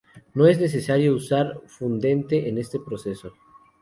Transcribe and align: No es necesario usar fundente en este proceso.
No 0.33 0.47
es 0.47 0.59
necesario 0.59 1.13
usar 1.13 1.61
fundente 1.67 2.49
en 2.49 2.57
este 2.57 2.79
proceso. 2.79 3.33